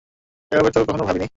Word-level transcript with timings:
এভাবে 0.51 0.69
তো 0.71 0.79
কখনও 0.81 1.05
ভাবিনি। 1.05 1.27